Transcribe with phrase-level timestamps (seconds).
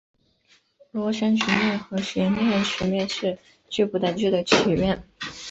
[0.89, 3.37] 螺旋曲面和悬链曲面是
[3.69, 5.03] 局部等距的曲面。